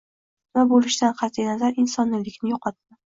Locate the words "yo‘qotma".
2.55-2.99